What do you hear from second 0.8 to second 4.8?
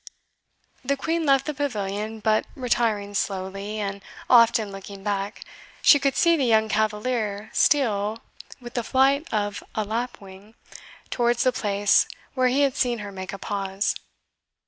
The Queen left the pavilion; but retiring slowly, and often